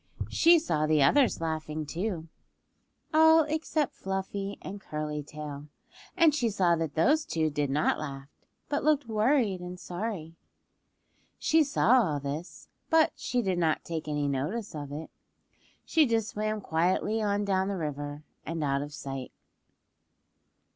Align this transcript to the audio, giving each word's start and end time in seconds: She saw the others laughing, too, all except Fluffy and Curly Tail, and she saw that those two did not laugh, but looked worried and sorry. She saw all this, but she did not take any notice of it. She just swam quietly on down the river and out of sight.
She 0.29 0.57
saw 0.57 0.87
the 0.87 1.03
others 1.03 1.39
laughing, 1.41 1.85
too, 1.85 2.27
all 3.13 3.43
except 3.43 3.93
Fluffy 3.93 4.57
and 4.63 4.81
Curly 4.81 5.21
Tail, 5.21 5.67
and 6.17 6.33
she 6.33 6.49
saw 6.49 6.75
that 6.77 6.95
those 6.95 7.23
two 7.23 7.51
did 7.51 7.69
not 7.69 7.99
laugh, 7.99 8.27
but 8.67 8.83
looked 8.83 9.05
worried 9.05 9.59
and 9.61 9.79
sorry. 9.79 10.33
She 11.37 11.63
saw 11.63 12.01
all 12.01 12.19
this, 12.19 12.67
but 12.89 13.11
she 13.15 13.43
did 13.43 13.59
not 13.59 13.83
take 13.83 14.07
any 14.07 14.27
notice 14.27 14.73
of 14.73 14.91
it. 14.91 15.11
She 15.85 16.07
just 16.07 16.29
swam 16.29 16.61
quietly 16.61 17.21
on 17.21 17.45
down 17.45 17.67
the 17.67 17.77
river 17.77 18.23
and 18.43 18.63
out 18.63 18.81
of 18.81 18.95
sight. 18.95 19.31